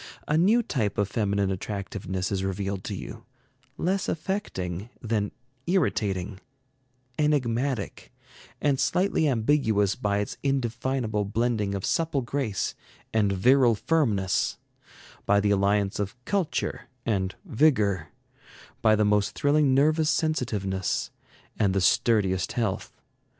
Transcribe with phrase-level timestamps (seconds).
[0.27, 3.23] A new type of feminine attractiveness is revealed to you,
[3.77, 5.31] less affecting than
[5.67, 6.39] irritating,
[7.19, 8.11] enigmatic
[8.59, 12.73] and slightly ambiguous by its indefinable blending of supple grace
[13.13, 14.57] and virile firmness,
[15.27, 18.07] by the alliance of culture and vigor,
[18.81, 21.11] by the most thrilling nervous sensitiveness
[21.59, 22.91] and the sturdiest health.